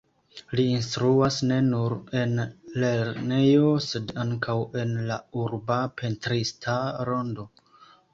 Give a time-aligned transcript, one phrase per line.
[0.59, 2.31] Li instruas ne nur en
[2.83, 6.79] lernejo, sed ankaŭ en la urba pentrista
[7.11, 7.47] rondo.